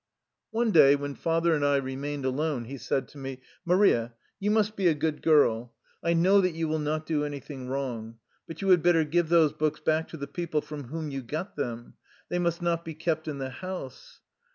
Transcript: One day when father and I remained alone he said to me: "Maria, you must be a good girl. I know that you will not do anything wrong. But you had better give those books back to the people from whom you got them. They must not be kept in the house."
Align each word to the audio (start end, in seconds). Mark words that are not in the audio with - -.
One 0.49 0.71
day 0.71 0.95
when 0.95 1.13
father 1.13 1.53
and 1.53 1.63
I 1.63 1.75
remained 1.75 2.25
alone 2.25 2.65
he 2.65 2.79
said 2.79 3.07
to 3.09 3.19
me: 3.19 3.39
"Maria, 3.63 4.15
you 4.39 4.49
must 4.49 4.75
be 4.75 4.87
a 4.87 4.95
good 4.95 5.21
girl. 5.21 5.73
I 6.03 6.13
know 6.13 6.41
that 6.41 6.55
you 6.55 6.67
will 6.67 6.79
not 6.79 7.05
do 7.05 7.23
anything 7.23 7.67
wrong. 7.69 8.17
But 8.47 8.63
you 8.63 8.69
had 8.69 8.81
better 8.81 9.03
give 9.03 9.29
those 9.29 9.53
books 9.53 9.79
back 9.79 10.07
to 10.07 10.17
the 10.17 10.25
people 10.25 10.61
from 10.61 10.85
whom 10.85 11.11
you 11.11 11.21
got 11.21 11.55
them. 11.55 11.93
They 12.29 12.39
must 12.39 12.63
not 12.63 12.83
be 12.83 12.95
kept 12.95 13.27
in 13.27 13.37
the 13.37 13.51
house." 13.51 14.21